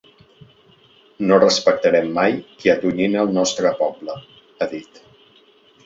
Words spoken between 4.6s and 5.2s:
ha dit.